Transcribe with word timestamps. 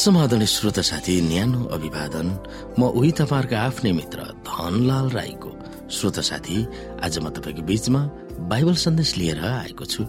समाधान 0.00 0.44
श्रोता 0.48 0.80
साथी 0.80 1.20
न्यानो 1.28 1.60
अभिवादन। 1.76 2.28
म 2.80 2.88
उही 2.88 3.10
तपाईँहरूको 3.20 3.56
आफ्नै 3.56 3.92
मित्र 3.92 4.18
धनलाल 4.48 5.06
राईको। 5.12 5.50
श्रोता 5.92 6.22
साथी 6.24 6.56
आज 7.04 7.18
म 7.20 7.28
तपाईँको 7.28 7.62
बीचमा 7.68 8.00
बाइबल 8.48 8.74
सन्देश 8.80 9.10
लिएर 9.20 9.44
आएको 9.44 9.84
छु। 9.84 10.08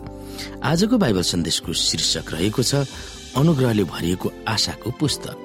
आजको 0.63 0.95
बाइबल 0.95 1.23
सन्देशको 1.27 1.73
शीर्षक 1.75 2.31
रहेको 2.31 2.63
छ 2.63 2.87
अनुग्रहले 3.35 3.83
भरिएको 3.83 4.27
आशाको 4.47 4.91
पुस्तक। 4.95 5.35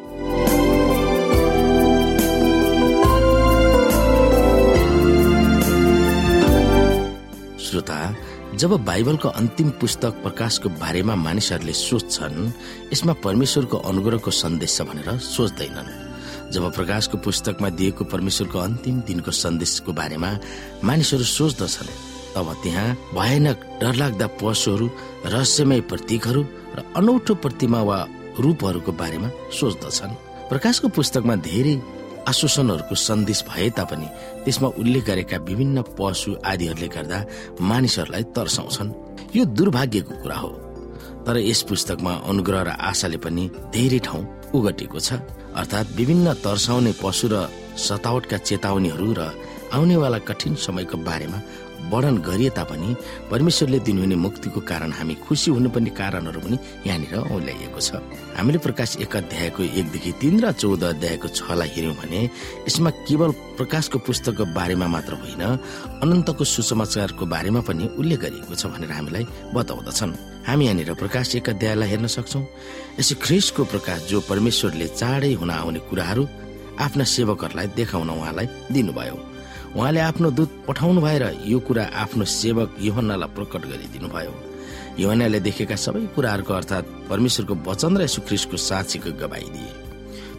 श्रोता 7.67 7.99
जब 8.57 8.73
बाइबलको 8.85 9.29
अन्तिम 9.29 9.71
पुस्तक 9.81 10.13
प्रकाशको 10.25 10.69
बारेमा 10.81 11.15
मानिसहरूले 11.15 11.73
सोच्छन् 11.77 12.39
यसमा 12.93 13.13
परमेश्वरको 13.21 13.77
अनुग्रहको 13.85 14.31
सन्देश 14.33 14.77
छ 14.77 14.83
भनेर 14.89 15.09
सोच्दैनन्। 15.21 15.89
जब 16.57 16.65
प्रकाशको 16.73 17.17
पुस्तकमा 17.21 17.69
दिएको 17.77 18.05
परमेश्वरको 18.09 18.59
अन्तिम 18.59 18.97
दिनको 19.05 19.31
सन्देशको 19.31 19.93
बारेमा 19.93 20.31
मानिसहरू 20.89 21.25
सोच्दछन् 21.37 21.93
तब 22.33 22.49
त्यहाँ 22.63 22.97
भयानक 23.13 23.59
डरलाग्दा 23.81 24.27
पशुहरू 24.41 24.87
रहस्यमय 25.27 25.81
प्रतीकहरू 25.93 26.43
र 26.77 26.79
अनौठो 26.97 27.35
प्रतिमा 27.45 27.81
वा 27.85 27.99
रूपहरूको 28.41 28.93
बारेमा 28.93 29.29
सोच्दछन्। 29.53 30.17
प्रकाशको 30.49 30.89
पुस्तकमा 30.97 31.35
धेरै 31.45 31.77
आश्वासनहरूको 32.27 32.95
सन्देश 32.95 33.41
भए 33.49 33.69
तापनि 33.79 34.09
त्यसमा 34.45 34.69
उल्लेख 34.81 35.05
गरेका 35.07 35.37
विभिन्न 35.49 35.83
पशु 35.99 36.31
आदिहरूले 36.43 36.89
गर्दा 36.89 37.19
मानिसहरूलाई 37.61 38.25
तर्साउँछन्। 38.37 38.91
यो 39.37 39.45
दुर्भाग्यको 39.57 40.15
कुरा 40.23 40.39
हो। 40.43 40.51
तर 41.27 41.37
यस 41.43 41.61
पुस्तकमा 41.69 42.13
अनुग्रह 42.31 42.63
र 42.63 42.71
आशाले 42.91 43.19
पनि 43.23 43.45
धेरै 43.75 43.99
ठाउँ 44.07 44.23
उगटेको 44.55 44.99
छ। 44.99 45.23
अर्थात् 45.55 45.95
विभिन्न 45.99 46.27
तर्साउने 46.43 46.93
पशु 47.03 47.27
र 47.33 47.35
सतावटका 47.79 48.37
चेतावनीहरू 48.49 49.09
र 49.19 49.21
आउनेवाला 49.73 50.19
कठिन 50.29 50.55
समयको 50.55 50.97
बारेमा 51.03 51.39
वर्णन 51.91 52.17
गरिए 52.19 52.51
तापनि 52.51 52.95
परमेश्वरले 53.31 53.79
दिनुहुने 53.87 54.17
मुक्तिको 54.17 54.61
कारण 54.61 54.93
हामी 54.93 55.15
खुसी 55.23 55.51
हुनुपर्ने 55.51 55.91
कारणहरू 55.91 56.41
पनि 56.41 56.57
यहाँनिर 56.87 57.15
औल्याइएको 57.31 57.81
छ। 57.81 58.03
हामीले 58.37 58.59
प्रकाश 58.59 58.97
एक 59.05 59.17
अध्यायको 59.17 59.63
एकदेखि 59.63 60.13
तिन 60.21 60.35
र 60.45 60.53
चौध 60.53 60.83
अध्यायको 60.85 61.29
छलाई 61.29 61.69
हेऱ्यौँ 61.77 61.95
भने 61.95 62.21
यसमा 62.67 62.91
केवल 63.07 63.31
प्रकाशको 63.57 63.99
पुस्तकको 64.03 64.45
बारेमा 64.53 64.87
मात्र 64.87 65.13
होइन 65.23 65.43
अनन्तको 66.03 66.45
सुसमाचारको 66.45 67.25
बारेमा 67.27 67.61
पनि 67.63 67.85
उल्लेख 67.99 68.21
गरिएको 68.21 68.55
छ 68.55 68.67
भनेर 68.67 68.91
हामीलाई 68.91 69.25
बताउँदछन्। 69.55 70.13
हामी 70.47 70.65
यहाँनिर 70.65 70.95
प्रकाश 70.95 71.35
एक 71.37 71.49
अध्यायलाई 71.55 71.89
हेर्न 71.89 72.07
सक्छौ। 72.07 72.41
यसै 72.99 73.15
ख्रिस्टको 73.23 73.63
प्रकाश 73.65 73.99
जो 74.11 74.21
परमेश्वरले 74.27 74.87
चाँडै 74.95 75.33
हुन 75.39 75.51
आउने 75.51 75.81
कुराहरू 75.87 76.23
आफ्ना 76.77 77.05
सेवकहरूलाई 77.05 77.67
देखाउन 77.79 78.11
उहाँलाई 78.11 78.47
दिनुभयो। 78.75 79.36
उहाँले 79.77 80.01
आफ्नो 80.01 80.31
दूत 80.33 80.51
पठाउनु 80.67 81.01
भएर 81.01 81.25
यो 81.45 81.59
कुरा 81.61 81.85
आफ्नो 82.03 82.25
सेवक 82.25 82.77
योहन्नालाई 82.81 83.29
प्रकट 83.37 83.63
गरिदिनु 83.71 84.09
भयो 84.09 84.33
योहन्नाले 84.99 85.41
देखेका 85.47 85.77
सबै 85.77 86.01
कुराहरूको 86.17 86.53
अर्थात् 86.61 86.87
परमेश्वरको 87.11 87.55
वचन 87.69 87.97
र 88.01 88.03
यसु 88.09 88.21
ख्रिस्टको 88.29 88.57
साक्षीको 88.57 89.11
गवाई 89.21 89.49
दिए। 89.55 89.73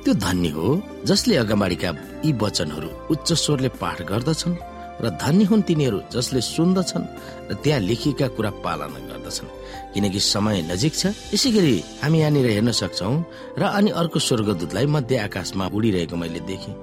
त्यो 0.03 0.13
धन्य 0.25 0.49
हो 0.57 0.65
जसले 1.05 1.35
अगाडिका 1.37 1.89
यी 2.25 2.31
वचनहरू 2.41 2.89
उच्च 3.13 3.29
स्वरले 3.43 3.69
पाठ 3.77 4.01
गर्दछन् 4.09 4.55
र 5.03 5.05
धन्य 5.21 5.43
हुन् 5.45 5.67
तिनीहरू 5.69 5.99
जसले 6.09 6.41
सुन्दछन् 6.41 7.05
र 7.49 7.53
त्यहाँ 7.61 7.79
लेखिएका 7.89 8.27
कुरा 8.33 8.51
पालना 8.65 8.99
गर्दछन्। 9.09 9.53
किनकि 9.93 10.19
समय 10.33 10.57
नजिक 10.71 10.93
छ 10.97 11.13
यसै 11.33 11.49
गरी 11.53 11.77
हामी 12.01 12.17
यहाँनिर 12.19 12.49
हेर्न 12.57 12.71
सक्छौ 12.81 13.13
र 13.61 13.63
अनि 13.69 13.89
अर्को 14.01 14.17
स्वर्गदूतलाई 14.17 14.85
मध्य 14.97 15.15
आकाशमा 15.29 15.65
उडिरहेको 15.77 16.15
मैले 16.17 16.41
देखेँ। 16.49 16.73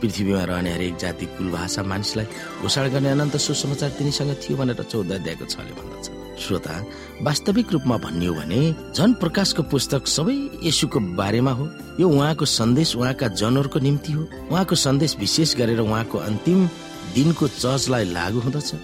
पृथ्वीमा 0.00 0.42
रहने 0.44 0.72
हरेक 0.72 0.96
जाति 0.96 1.26
कुल 1.26 1.50
भाषा 1.50 1.82
मानिसलाई 1.82 2.26
घोषणा 2.62 2.88
गर्ने 2.88 3.10
अनन्त 3.10 3.36
सुसमाचार 3.36 3.90
तिनीसँग 3.98 4.34
थियो 4.42 4.56
भनेर 4.56 4.82
चौध 4.82 5.12
अध्यायको 5.12 5.44
छले 5.44 5.72
भन्दछ। 5.78 6.10
श्रोता 6.34 6.74
वास्तविक 7.22 7.72
रूपमा 7.72 7.96
भन्ने 7.96 8.26
हो 8.26 8.34
भने 8.34 8.60
झन 8.96 9.12
प्रकाशको 9.14 9.62
पुस्तक 9.70 10.06
सबै 10.06 10.34
यसुको 10.62 11.00
बारेमा 11.14 11.50
हो। 11.50 11.68
यो 12.00 12.08
उहाँको 12.08 12.44
सन्देश 12.44 12.96
उहाँका 12.96 13.28
जनहरूको 13.40 13.78
निम्ति 13.78 14.12
हो। 14.12 14.22
उहाँको 14.50 14.74
सन्देश 14.74 15.16
विशेष 15.20 15.56
गरेर 15.56 15.80
उहाँको 15.80 16.18
अन्तिम 16.18 16.66
दिनको 17.14 17.48
चर्चलाई 17.48 18.04
लागू 18.12 18.40
हुँदछ। 18.40 18.74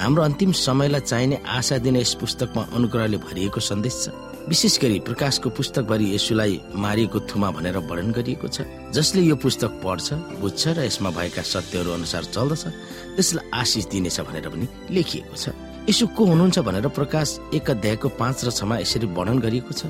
हाम्रो 0.00 0.22
अन्तिम 0.22 0.52
समयलाई 0.52 1.00
चाहिने 1.00 1.38
आशा 1.48 1.78
दिने 1.78 2.00
यस 2.00 2.14
पुस्तकमा 2.14 2.62
अनुग्रहले 2.74 3.16
भरिएको 3.18 3.60
सन्देश 3.60 3.94
छ। 4.04 4.27
विशेष 4.46 4.78
गरी 4.80 4.98
प्रकाशको 5.00 5.50
पुस्तकभरि 5.50 6.06
यसुलाई 6.14 6.60
मारिएको 6.74 7.20
थुमा 7.26 7.50
भनेर 7.50 7.76
वर्णन 7.84 8.10
गरिएको 8.12 8.48
छ। 8.48 8.62
जसले 8.92 9.22
यो 9.22 9.36
पुस्तक 9.36 9.80
पढ्छ 9.82 10.38
बुझ्छ 10.40 10.62
र 10.68 10.84
यसमा 10.86 11.10
भएका 11.10 11.42
सत्यहरू 11.42 11.90
अनुसार 11.92 12.24
चल्दछ 12.30 12.64
त्यसलाई 13.16 13.50
आशिष 13.50 13.84
दिनेछ 13.92 14.20
भनेर 14.20 14.48
पनि 14.48 14.66
लेखिएको 14.94 15.36
छ। 15.36 15.52
यसो 15.88 16.06
को 16.16 16.22
हुनुहुन्छ 16.24 16.58
भनेर 16.60 16.88
प्रकाश 16.92 17.28
एक 17.54 17.70
अध्यायको 17.70 18.08
पाँच 18.20 18.44
र 18.44 18.50
छमा 18.52 18.78
यसरी 18.78 19.06
वर्णन 19.12 19.38
गरिएको 19.40 19.72
छ। 19.72 19.82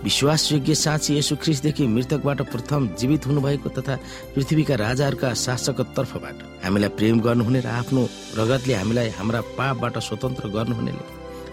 विश्वासयोग्य 0.00 0.74
साँची 0.74 1.16
यसु 1.18 1.36
ख्रिसदेखि 1.36 1.86
मृतकबाट 1.86 2.40
प्रथम 2.48 2.88
जीवित 2.96 3.26
हुनुभएको 3.26 3.68
तथा 3.68 3.94
पृथ्वीका 4.34 4.74
राजाहरूका 4.80 5.28
शासकको 5.36 5.84
तर्फबाट 5.92 6.36
हामीलाई 6.64 6.88
प्रेम 6.96 7.20
गर्नुहुने 7.20 7.60
र 7.60 7.68
आफ्नो 7.68 8.02
रगतले 8.36 8.74
हामीलाई 8.74 9.08
हाम्रा 9.16 9.40
पापबाट 9.60 9.98
स्वतन्त्र 10.00 10.48
गर्नुहुनेले। 10.56 11.04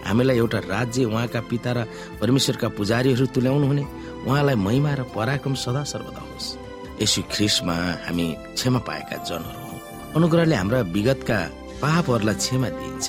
हामीलाई 0.08 0.36
एउटा 0.36 0.58
राज्य 0.64 1.04
उहाँका 1.04 1.40
पिता 1.50 1.70
र 1.72 1.78
परमेश्वरका 2.20 2.68
पुजारीहरू 2.68 3.26
तुल्याउनु 3.36 3.66
हुने। 3.66 3.84
उहाँलाई 4.26 4.56
महिमा 4.56 4.92
र 4.98 5.02
पराक्रम 5.14 5.54
सदा 5.54 5.82
सर्वदा 5.84 6.22
होस्। 6.24 6.48
यसु 7.02 7.22
ख्रिसमा 7.30 7.76
हामी 8.08 8.26
क्षमा 8.56 8.80
पाएका 8.88 9.16
जनहरू 9.28 9.62
हौ। 9.68 9.76
अनुग्रहले 10.16 10.54
हाम्रा 10.56 10.80
विगतका 10.96 11.38
पापहरूलाई 11.82 12.34
क्षमा 12.34 12.68
दिइन्छ। 12.68 13.06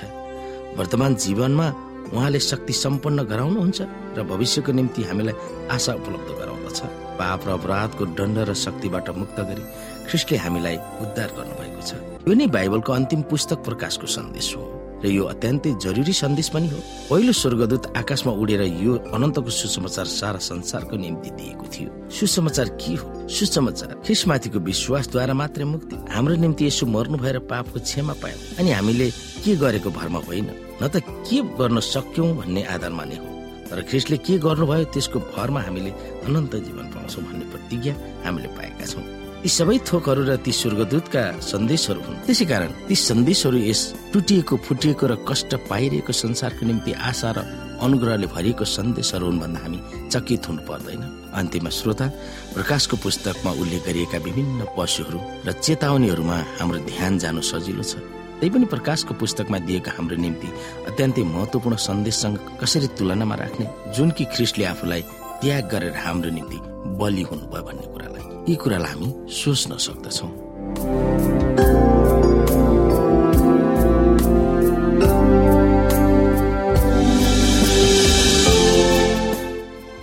वर्तमान 0.78 1.16
जीवनमा 1.16 1.68
उहाँले 2.14 2.40
शक्ति 2.40 2.74
सम्पन्न 2.74 3.24
गराउनुहुन्छ 3.26 3.80
र 4.18 4.24
भविष्यको 4.24 4.72
निम्ति 4.72 5.02
हामीलाई 5.10 5.36
आशा 5.72 5.94
उपलब्ध 5.94 6.30
गराउँदछ। 6.40 6.80
पाप 7.20 7.42
र 7.48 7.50
अपराधको 7.58 8.04
दण्ड 8.18 8.38
र 8.50 8.54
शक्तिबाट 8.54 9.10
मुक्त 9.18 9.40
गरी 9.40 9.64
ख्रिस्टले 10.10 10.38
हामीलाई 10.38 10.78
उद्धार 11.04 11.30
गर्नुभएको 11.38 11.82
छ। 11.82 11.92
यो 12.28 12.34
नै 12.34 12.48
बाइबलको 12.48 12.92
अन्तिम 12.94 13.22
पुस्तक 13.30 13.58
प्रकाशको 13.66 14.08
सन्देश 14.08 14.56
हो। 14.56 14.79
र 15.04 15.08
यो 15.08 15.24
अत्यन्तै 15.24 15.72
जरुरी 15.80 16.14
सन्देश 16.14 16.48
पनि 16.50 16.68
हो। 16.68 16.80
पहिलो 17.10 17.32
स्वर्गदूत 17.32 17.84
आकाशमा 17.98 18.32
उडेर 18.36 18.62
यो 18.84 18.94
अनन्तको 19.16 19.50
सुसमाचार 19.50 20.06
सारा 20.06 20.40
संसारको 20.44 20.96
निम्ति 20.98 21.30
दिएको 21.40 21.66
थियो। 21.72 21.90
सुसमाचार 22.12 22.68
के 22.82 22.94
हो? 23.00 23.08
सुसमाचार 23.28 23.90
ख्रिसमाथिको 24.06 24.60
विश्वासद्वारा 24.60 25.34
मात्रै 25.34 25.66
मुक्ति 25.66 25.96
हाम्रो 26.12 26.36
निम्ति 26.36 26.66
यसो 26.68 26.86
मर्नु 26.86 27.18
भएर 27.18 27.40
पापको 27.48 27.80
क्षमा 27.80 28.14
पायौँ। 28.22 28.60
अनि 28.60 28.70
हामीले 28.72 29.10
के 29.44 29.56
गरेको 29.56 29.90
भरमा 29.90 30.20
होइन 30.28 30.50
न 30.82 30.88
त 30.88 31.00
के 31.00 31.38
गर्न 31.56 31.80
सक्यौं 31.80 32.36
भन्ने 32.38 32.64
आधारमा 32.76 33.04
नै 33.06 33.18
हो। 33.18 33.28
तर 33.70 33.82
ख्रिस्टले 33.86 34.18
के 34.26 34.38
गर्नुभयो 34.42 34.86
त्यसको 34.94 35.20
भरमा 35.32 35.62
हामीले 35.62 35.92
अनन्त 36.26 36.56
जीवन 36.66 36.86
पाउँछौँ 36.92 37.24
भन्ने 37.24 37.46
प्रतिज्ञा 37.54 37.94
हामीले 38.26 38.50
पाएका 38.58 38.86
छौँ। 38.86 39.04
यी 39.40 39.50
सबै 39.50 39.78
थोकहरू 39.88 40.24
र 40.28 40.36
ती 40.44 40.52
स्वर्गदूतका 40.52 41.24
सन्देशहरू 41.40 42.02
हुन्। 42.04 42.18
त्यसै 42.28 42.46
कारण 42.52 42.72
ती 42.88 42.96
सन्देशहरू 43.08 43.58
यस 43.72 43.82
टुटिएको 44.12 44.56
फुटिएको 44.68 45.06
र 45.08 45.14
कष्ट 45.24 45.52
पाइरहेको 45.72 46.12
संसारको 46.12 46.64
निम्ति 46.68 46.92
आशा 47.10 47.30
र 47.32 47.40
अनुग्रहले 47.80 48.28
भरिएको 48.36 48.66
सन्देशहरू 48.68 49.26
हुन् 49.32 49.40
भन्दा 49.40 49.60
हामी 49.64 49.80
चकित 50.12 50.44
हुनु 50.44 50.62
पर्दैन। 50.68 51.02
अन्तिममा 51.40 51.72
श्रोता 51.72 52.06
प्रकाशको 52.52 52.96
पुस्तकमा 53.00 53.52
उल्लेख 53.64 53.82
गरिएका 53.88 54.18
विभिन्न 54.28 54.60
पशुहरू 54.76 55.20
र 55.48 55.50
चेतावनीहरूमा 55.56 56.38
हाम्रो 56.60 56.80
ध्यान 56.92 57.14
जानु 57.24 57.40
सजिलो 57.40 57.84
छ। 57.88 57.96
पनि 58.44 58.66
प्रकाशको 58.68 59.14
पुस्तकमा 59.16 59.58
दिएका 59.68 59.92
हाम्रो 59.96 60.16
निम्ति 60.20 60.50
अत्यन्तै 60.90 61.24
महत्वपूर्ण 61.24 61.76
सन्देशसँग 61.80 62.38
कसरी 62.60 62.88
तुलनामा 63.00 63.36
राख्ने 63.40 63.66
जुन 63.96 64.12
कि 64.12 64.24
ख्रिस्टले 64.36 64.66
आफूलाई 64.74 65.02
त्याग 65.40 65.64
गरेर 65.72 65.96
हाम्रो 65.96 66.30
निम्ति 66.36 66.58
बलि 67.00 67.24
हुनुभयो 67.24 67.64
भन्ने 67.64 67.88
कुरालाई। 67.88 68.29
यी 68.50 68.56
कुरालाई 68.56 68.92
हामी 68.92 69.10
सोच्न 69.30 69.78
सक्दछौँ। 69.78 70.30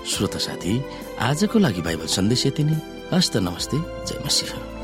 श्रोता 0.06 0.38
साथी 0.38 0.75
आजको 1.26 1.58
लागि 1.58 1.82
बाइबल 1.82 2.06
सन्देश 2.06 2.46
यति 2.46 2.64
नै। 2.64 2.78
हस्त 3.10 3.37
नमस्ते 3.43 3.78
जय 4.06 4.22
मसिंह। 4.26 4.75